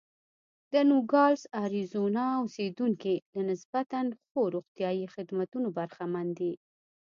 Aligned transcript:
د 0.73 0.73
نوګالس 0.89 1.43
اریزونا 1.63 2.25
اوسېدونکي 2.41 3.15
له 3.33 3.41
نسبتا 3.49 3.99
ښو 4.27 4.41
روغتیايي 4.55 5.05
خدمتونو 5.15 5.67
برخمن 5.77 6.27
دي. 6.39 6.53